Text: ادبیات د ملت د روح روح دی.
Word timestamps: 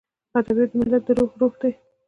ادبیات 0.39 0.69
د 0.71 0.77
ملت 0.79 1.01
د 1.07 1.09
روح 1.17 1.31
روح 1.41 1.53
دی. 1.61 1.71